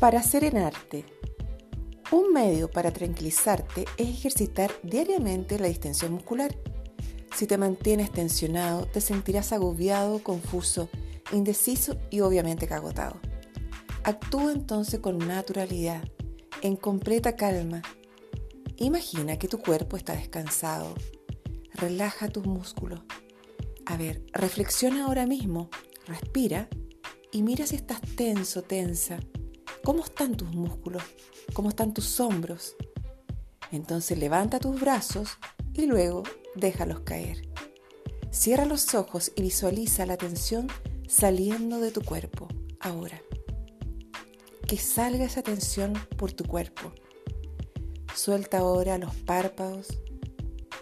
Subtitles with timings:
[0.00, 1.04] Para serenarte.
[2.10, 6.56] Un medio para tranquilizarte es ejercitar diariamente la distensión muscular.
[7.36, 10.88] Si te mantienes tensionado, te sentirás agobiado, confuso,
[11.32, 13.20] indeciso y obviamente cagotado.
[14.02, 16.02] Actúa entonces con naturalidad,
[16.62, 17.82] en completa calma.
[18.78, 20.94] Imagina que tu cuerpo está descansado.
[21.74, 23.02] Relaja tus músculos.
[23.84, 25.68] A ver, reflexiona ahora mismo,
[26.06, 26.70] respira
[27.32, 29.20] y mira si estás tenso, tensa.
[29.90, 31.02] ¿Cómo están tus músculos?
[31.52, 32.76] ¿Cómo están tus hombros?
[33.72, 35.30] Entonces levanta tus brazos
[35.74, 36.22] y luego
[36.54, 37.48] déjalos caer.
[38.30, 40.68] Cierra los ojos y visualiza la tensión
[41.08, 42.46] saliendo de tu cuerpo
[42.78, 43.20] ahora.
[44.68, 46.92] Que salga esa tensión por tu cuerpo.
[48.14, 49.88] Suelta ahora los párpados,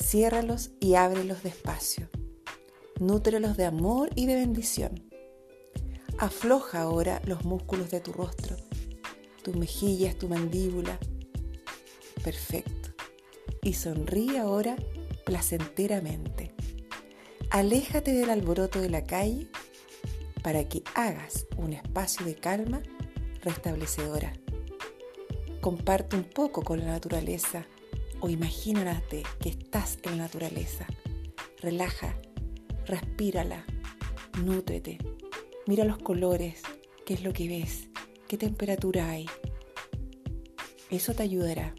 [0.00, 2.08] ciérralos y ábrelos despacio.
[3.00, 5.10] Nútrelos de amor y de bendición.
[6.18, 8.56] Afloja ahora los músculos de tu rostro
[9.42, 10.98] tus mejillas, tu mandíbula.
[12.22, 12.90] Perfecto.
[13.62, 14.76] Y sonríe ahora
[15.24, 16.52] placenteramente.
[17.50, 19.48] Aléjate del alboroto de la calle
[20.42, 22.82] para que hagas un espacio de calma
[23.42, 24.32] restablecedora.
[25.60, 27.66] Comparte un poco con la naturaleza
[28.20, 30.86] o imagínate que estás en la naturaleza.
[31.60, 32.16] Relaja,
[32.86, 33.64] respírala,
[34.42, 34.98] nútrete,
[35.66, 36.62] mira los colores,
[37.06, 37.88] qué es lo que ves,
[38.32, 39.26] qué temperatura hay.
[40.88, 41.74] Eso te ayudará.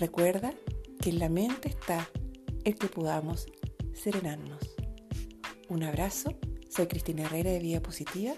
[0.00, 0.54] Recuerda
[1.02, 2.08] que en la mente está
[2.64, 3.44] el que podamos
[3.92, 4.58] serenarnos.
[5.68, 6.34] Un abrazo,
[6.70, 8.32] soy Cristina Herrera de Vida Positiva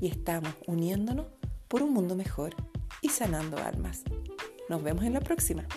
[0.00, 1.26] y estamos uniéndonos
[1.68, 2.56] por un mundo mejor
[3.00, 4.02] y sanando almas.
[4.68, 5.68] Nos vemos en la próxima.